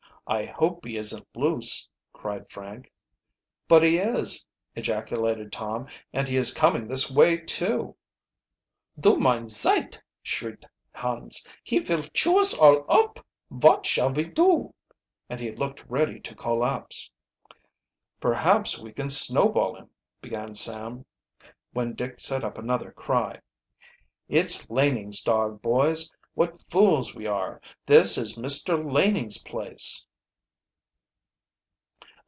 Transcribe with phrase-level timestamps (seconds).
[0.27, 2.89] I hope he isn't loose," cried Frank.
[3.67, 4.45] "But he is,"
[4.77, 7.97] ejaculated Tom; "and he is coming this way too!"
[8.97, 11.45] "Du meine zeit!" shrieked Hans.
[11.65, 13.19] "He vill chew us all up!
[13.49, 14.73] Vot shall ve do?"
[15.29, 17.11] And he looked ready to collapse.
[18.21, 19.89] "Perhaps we can snowball him"
[20.21, 21.05] began Sam,
[21.73, 23.41] when Dick set up another cry.
[24.29, 26.09] "It's Laning's dog, boys.
[26.35, 27.59] What fools we are!
[27.85, 28.89] This is Mr.
[28.89, 30.05] Laning's place."